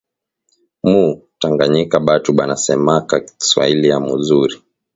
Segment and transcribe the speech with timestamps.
[0.89, 1.03] Mu
[1.41, 3.15] tanganyika batu banasemaka
[3.47, 4.55] Swahili ya muzuri